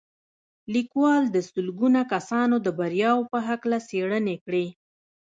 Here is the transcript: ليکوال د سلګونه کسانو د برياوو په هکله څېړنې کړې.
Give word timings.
ليکوال 0.73 1.23
د 1.31 1.37
سلګونه 1.49 1.99
کسانو 2.13 2.55
د 2.65 2.67
برياوو 2.79 3.29
په 3.31 3.39
هکله 3.47 3.77
څېړنې 3.87 4.35
کړې. 4.45 4.65